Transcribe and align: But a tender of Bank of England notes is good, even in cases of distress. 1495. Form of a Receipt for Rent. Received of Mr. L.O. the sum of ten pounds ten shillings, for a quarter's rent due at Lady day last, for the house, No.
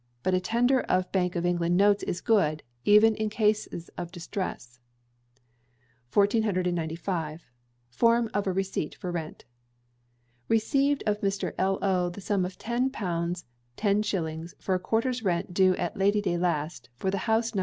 But 0.23 0.33
a 0.33 0.39
tender 0.39 0.79
of 0.81 1.11
Bank 1.11 1.35
of 1.35 1.45
England 1.45 1.77
notes 1.77 2.01
is 2.01 2.21
good, 2.21 2.63
even 2.85 3.13
in 3.13 3.29
cases 3.29 3.89
of 3.99 4.11
distress. 4.11 4.79
1495. 6.11 7.45
Form 7.91 8.27
of 8.33 8.47
a 8.47 8.51
Receipt 8.51 8.95
for 8.95 9.11
Rent. 9.11 9.45
Received 10.47 11.03
of 11.05 11.21
Mr. 11.21 11.53
L.O. 11.59 12.09
the 12.09 12.19
sum 12.19 12.45
of 12.45 12.57
ten 12.57 12.89
pounds 12.89 13.45
ten 13.75 14.01
shillings, 14.01 14.55
for 14.57 14.73
a 14.73 14.79
quarter's 14.79 15.23
rent 15.23 15.53
due 15.53 15.75
at 15.75 15.95
Lady 15.95 16.19
day 16.19 16.35
last, 16.39 16.89
for 16.95 17.11
the 17.11 17.19
house, 17.29 17.53
No. 17.53 17.59